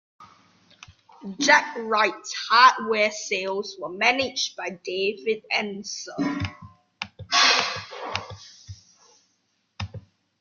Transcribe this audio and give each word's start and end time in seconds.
Jacq-Rite's 1.37 2.33
hardware 2.49 3.11
sales 3.11 3.75
were 3.79 3.89
managed 3.91 4.55
by 4.55 4.71
David 4.83 5.43
Ensor. 5.51 6.17